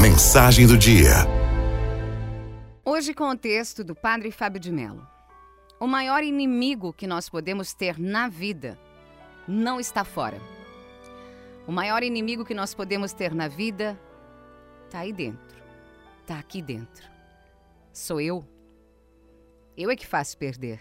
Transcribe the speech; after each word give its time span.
Mensagem 0.00 0.66
do 0.66 0.76
dia. 0.76 1.10
Hoje 2.84 3.14
com 3.14 3.28
o 3.28 3.36
texto 3.36 3.84
do 3.84 3.94
Padre 3.94 4.30
Fábio 4.30 4.60
de 4.60 4.72
Mello. 4.72 5.06
O 5.78 5.86
maior 5.86 6.24
inimigo 6.24 6.92
que 6.92 7.06
nós 7.06 7.28
podemos 7.28 7.74
ter 7.74 7.98
na 7.98 8.28
vida 8.28 8.78
não 9.46 9.78
está 9.78 10.04
fora. 10.04 10.40
O 11.66 11.72
maior 11.72 12.02
inimigo 12.02 12.44
que 12.44 12.54
nós 12.54 12.74
podemos 12.74 13.12
ter 13.12 13.34
na 13.34 13.48
vida 13.48 13.98
está 14.86 15.00
aí 15.00 15.12
dentro. 15.12 15.62
Está 16.22 16.38
aqui 16.38 16.62
dentro. 16.62 17.08
Sou 17.92 18.20
eu. 18.20 18.44
Eu 19.76 19.90
é 19.90 19.96
que 19.96 20.06
faço 20.06 20.36
perder. 20.36 20.80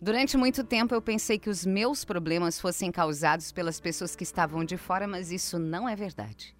Durante 0.00 0.36
muito 0.36 0.62
tempo 0.62 0.94
eu 0.94 1.02
pensei 1.02 1.38
que 1.38 1.50
os 1.50 1.64
meus 1.64 2.04
problemas 2.04 2.60
fossem 2.60 2.92
causados 2.92 3.50
pelas 3.50 3.80
pessoas 3.80 4.14
que 4.14 4.24
estavam 4.24 4.64
de 4.64 4.76
fora, 4.76 5.06
mas 5.06 5.30
isso 5.30 5.58
não 5.58 5.88
é 5.88 5.96
verdade. 5.96 6.54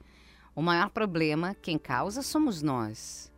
O 0.55 0.61
maior 0.61 0.91
problema, 0.91 1.55
quem 1.55 1.79
causa, 1.79 2.21
somos 2.21 2.61
nós. 2.61 3.33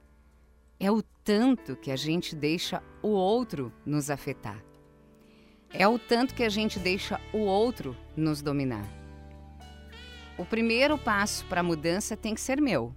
É 0.81 0.91
o 0.91 1.01
tanto 1.23 1.77
que 1.77 1.93
a 1.93 1.97
gente 1.97 2.35
deixa 2.35 2.83
o 3.01 3.09
outro 3.09 3.73
nos 3.87 4.11
afetar. 4.11 4.61
É 5.73 5.87
o 5.87 5.97
tanto 5.99 6.35
que 6.35 6.43
a 6.43 6.49
gente 6.49 6.79
deixa 6.79 7.21
o 7.33 7.39
outro 7.39 7.97
nos 8.17 8.43
dominar. 8.43 8.85
O 10.37 10.45
primeiro 10.45 10.99
passo 10.99 11.45
para 11.47 11.61
a 11.61 11.65
mudança 11.65 12.17
tem 12.17 12.35
que 12.35 12.41
ser 12.41 12.61
meu. 12.61 12.93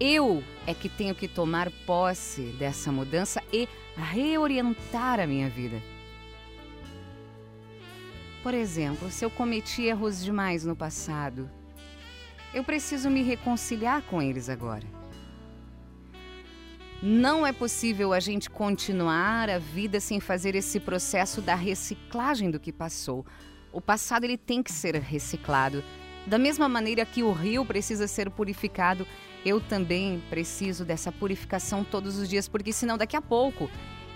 Eu 0.00 0.42
é 0.66 0.74
que 0.74 0.88
tenho 0.88 1.14
que 1.14 1.28
tomar 1.28 1.70
posse 1.86 2.42
dessa 2.58 2.90
mudança 2.90 3.40
e 3.52 3.68
reorientar 3.96 5.20
a 5.20 5.26
minha 5.26 5.48
vida. 5.48 5.80
Por 8.42 8.52
exemplo, 8.52 9.10
se 9.10 9.24
eu 9.24 9.30
cometi 9.30 9.84
erros 9.84 10.22
demais 10.22 10.64
no 10.64 10.74
passado, 10.74 11.48
eu 12.54 12.64
preciso 12.64 13.10
me 13.10 13.22
reconciliar 13.22 14.02
com 14.02 14.22
eles 14.22 14.48
agora. 14.48 14.86
Não 17.02 17.46
é 17.46 17.52
possível 17.52 18.12
a 18.12 18.20
gente 18.20 18.48
continuar 18.48 19.50
a 19.50 19.58
vida 19.58 20.00
sem 20.00 20.20
fazer 20.20 20.54
esse 20.54 20.80
processo 20.80 21.42
da 21.42 21.54
reciclagem 21.54 22.50
do 22.50 22.58
que 22.58 22.72
passou. 22.72 23.26
O 23.72 23.80
passado 23.80 24.24
ele 24.24 24.38
tem 24.38 24.62
que 24.62 24.72
ser 24.72 24.94
reciclado. 24.94 25.84
Da 26.26 26.38
mesma 26.38 26.68
maneira 26.68 27.04
que 27.04 27.22
o 27.22 27.32
rio 27.32 27.66
precisa 27.66 28.06
ser 28.06 28.30
purificado 28.30 29.06
eu 29.44 29.60
também 29.60 30.22
preciso 30.30 30.84
dessa 30.84 31.12
purificação 31.12 31.84
todos 31.84 32.16
os 32.16 32.28
dias, 32.28 32.48
porque 32.48 32.72
senão 32.72 32.96
daqui 32.96 33.16
a 33.16 33.20
pouco 33.20 33.70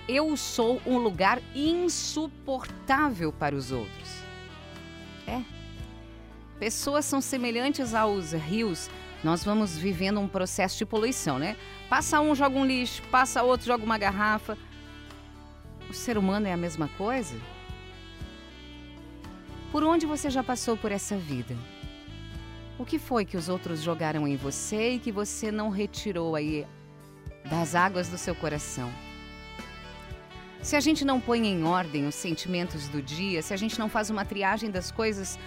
eu 0.08 0.34
sou 0.39 0.80
um 0.86 0.97
lugar 0.97 1.39
insuportável 1.55 3.30
para 3.30 3.55
os 3.55 3.70
outros. 3.70 4.08
É. 5.27 5.58
Pessoas 6.59 7.05
são 7.05 7.20
semelhantes 7.20 7.95
aos 7.95 8.33
rios. 8.33 8.91
Nós 9.23 9.45
vamos 9.45 9.77
vivendo 9.77 10.19
um 10.20 10.28
processo 10.28 10.77
de 10.77 10.84
poluição, 10.84 11.39
né? 11.39 11.56
Passa 11.89 12.20
um, 12.20 12.34
joga 12.34 12.59
um 12.59 12.64
lixo, 12.64 13.03
passa 13.11 13.42
outro, 13.42 13.67
joga 13.67 13.84
uma 13.84 13.98
garrafa. 13.98 14.59
O 15.89 15.95
ser 15.95 16.19
humano 16.19 16.47
é 16.47 16.53
a 16.53 16.56
mesma 16.56 16.89
coisa? 16.98 17.36
Por 19.70 19.84
onde 19.84 20.06
você 20.06 20.31
já 20.31 20.42
passou 20.42 20.77
por 20.77 20.91
essa 20.91 21.17
vida? 21.17 21.56
O 22.79 22.84
que 22.84 22.98
foi 22.98 23.25
que 23.25 23.36
os 23.36 23.48
outros 23.48 23.83
jogaram 23.83 24.27
em 24.27 24.36
você 24.36 24.92
e 24.92 24.98
que 24.98 25.12
você 25.12 25.51
não 25.51 25.69
retirou 25.69 26.34
aí 26.34 26.67
das 27.48 27.75
águas 27.75 28.09
do 28.09 28.19
seu 28.19 28.34
coração? 28.34 28.91
Se 30.62 30.75
a 30.75 30.81
gente 30.81 31.05
não 31.05 31.20
põe 31.20 31.47
em 31.47 31.64
ordem 31.64 32.06
os 32.06 32.14
sentimentos 32.14 32.89
do 32.89 33.01
dia, 33.01 33.42
se 33.42 33.55
a 33.55 33.56
gente 33.56 33.79
não 33.79 33.89
faz 33.89 34.11
uma 34.11 34.25
triagem 34.25 34.70
das 34.70 34.91
coisas, 34.91 35.39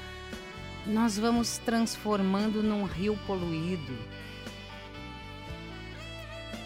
nós 0.86 1.18
vamos 1.18 1.58
transformando 1.60 2.64
num 2.64 2.84
rio 2.84 3.18
poluído. 3.28 3.98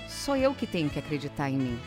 Sou 0.07 0.35
eu 0.35 0.53
que 0.53 0.65
tenho 0.65 0.89
que 0.89 0.99
acreditar 0.99 1.49
em 1.49 1.57
mim. 1.57 1.79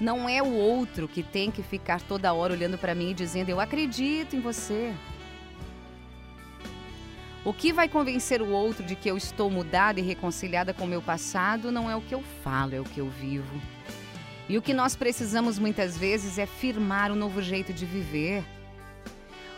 Não 0.00 0.28
é 0.28 0.42
o 0.42 0.52
outro 0.52 1.08
que 1.08 1.22
tem 1.22 1.50
que 1.50 1.62
ficar 1.62 2.00
toda 2.00 2.32
hora 2.32 2.52
olhando 2.52 2.78
para 2.78 2.94
mim 2.94 3.10
e 3.10 3.14
dizendo: 3.14 3.48
Eu 3.48 3.60
acredito 3.60 4.36
em 4.36 4.40
você. 4.40 4.94
O 7.44 7.52
que 7.52 7.72
vai 7.72 7.88
convencer 7.88 8.42
o 8.42 8.50
outro 8.50 8.84
de 8.84 8.94
que 8.94 9.10
eu 9.10 9.16
estou 9.16 9.50
mudada 9.50 9.98
e 9.98 10.02
reconciliada 10.02 10.74
com 10.74 10.84
o 10.84 10.88
meu 10.88 11.00
passado 11.00 11.72
não 11.72 11.90
é 11.90 11.96
o 11.96 12.00
que 12.00 12.14
eu 12.14 12.22
falo, 12.44 12.74
é 12.74 12.80
o 12.80 12.84
que 12.84 13.00
eu 13.00 13.08
vivo. 13.08 13.60
E 14.48 14.58
o 14.58 14.62
que 14.62 14.74
nós 14.74 14.96
precisamos 14.96 15.58
muitas 15.58 15.96
vezes 15.96 16.38
é 16.38 16.46
firmar 16.46 17.10
um 17.10 17.14
novo 17.14 17.40
jeito 17.40 17.72
de 17.72 17.86
viver. 17.86 18.44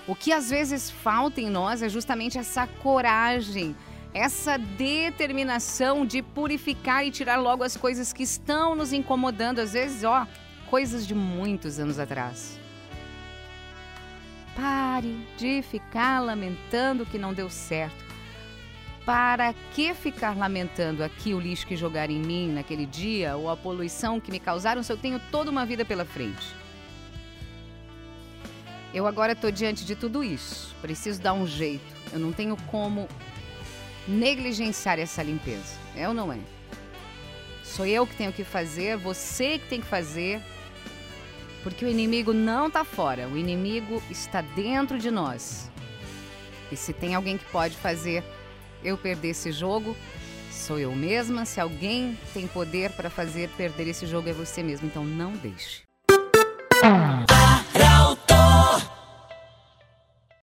O 0.06 0.14
que 0.14 0.32
às 0.32 0.50
vezes 0.50 0.90
falta 0.90 1.40
em 1.40 1.48
nós 1.48 1.82
é 1.82 1.88
justamente 1.88 2.38
essa 2.38 2.66
coragem, 2.66 3.76
essa 4.12 4.58
determinação 4.58 6.04
de 6.04 6.22
purificar 6.22 7.04
e 7.04 7.10
tirar 7.10 7.36
logo 7.36 7.62
as 7.62 7.76
coisas 7.76 8.12
que 8.12 8.22
estão 8.22 8.74
nos 8.74 8.92
incomodando, 8.92 9.60
às 9.60 9.72
vezes, 9.72 10.02
ó, 10.02 10.26
coisas 10.68 11.06
de 11.06 11.14
muitos 11.14 11.78
anos 11.78 11.98
atrás. 11.98 12.58
Pare 14.56 15.16
de 15.36 15.62
ficar 15.62 16.20
lamentando 16.20 17.06
que 17.06 17.18
não 17.18 17.32
deu 17.32 17.48
certo. 17.48 18.10
Para 19.06 19.54
que 19.72 19.94
ficar 19.94 20.36
lamentando 20.36 21.02
aqui 21.02 21.32
o 21.32 21.40
lixo 21.40 21.66
que 21.66 21.76
jogaram 21.76 22.12
em 22.12 22.20
mim 22.20 22.52
naquele 22.52 22.84
dia 22.84 23.36
ou 23.36 23.48
a 23.48 23.56
poluição 23.56 24.20
que 24.20 24.30
me 24.30 24.38
causaram 24.38 24.82
se 24.82 24.92
eu 24.92 24.96
tenho 24.96 25.20
toda 25.30 25.50
uma 25.50 25.64
vida 25.64 25.84
pela 25.84 26.04
frente? 26.04 26.46
Eu 28.92 29.06
agora 29.06 29.32
estou 29.32 29.50
diante 29.50 29.84
de 29.84 29.94
tudo 29.94 30.24
isso. 30.24 30.74
Preciso 30.80 31.20
dar 31.20 31.32
um 31.32 31.46
jeito. 31.46 31.84
Eu 32.12 32.18
não 32.18 32.32
tenho 32.32 32.56
como 32.68 33.08
negligenciar 34.06 34.98
essa 34.98 35.22
limpeza. 35.22 35.78
É 35.94 36.08
ou 36.08 36.14
não 36.14 36.32
é? 36.32 36.38
Sou 37.62 37.86
eu 37.86 38.04
que 38.06 38.16
tenho 38.16 38.32
que 38.32 38.42
fazer, 38.42 38.96
você 38.96 39.58
que 39.58 39.68
tem 39.68 39.80
que 39.80 39.86
fazer. 39.86 40.40
Porque 41.62 41.84
o 41.84 41.88
inimigo 41.88 42.32
não 42.32 42.66
está 42.68 42.84
fora, 42.84 43.28
o 43.28 43.36
inimigo 43.36 44.02
está 44.10 44.40
dentro 44.40 44.98
de 44.98 45.10
nós. 45.10 45.70
E 46.72 46.76
se 46.76 46.92
tem 46.92 47.14
alguém 47.14 47.36
que 47.36 47.44
pode 47.46 47.76
fazer 47.76 48.24
eu 48.82 48.96
perder 48.96 49.30
esse 49.30 49.52
jogo, 49.52 49.94
sou 50.50 50.78
eu 50.78 50.94
mesma. 50.94 51.44
Se 51.44 51.60
alguém 51.60 52.18
tem 52.32 52.46
poder 52.46 52.90
para 52.92 53.10
fazer 53.10 53.48
perder 53.50 53.88
esse 53.88 54.06
jogo, 54.06 54.28
é 54.28 54.32
você 54.32 54.62
mesmo. 54.62 54.86
Então 54.86 55.04
não 55.04 55.32
deixe. 55.32 55.82